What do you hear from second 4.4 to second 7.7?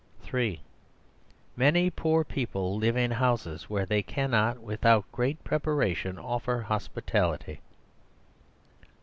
without great preparation, offer hospitality.